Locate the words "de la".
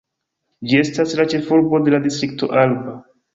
1.89-2.01